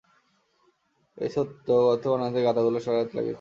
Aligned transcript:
এই 1.17 1.29
ছোট্ট 1.35 1.65
গর্ত 1.85 2.03
বানাতেই 2.11 2.45
গাধাগুলো 2.47 2.77
সারা 2.79 2.97
রাত 2.97 3.09
লাগিয়েছিল? 3.11 3.29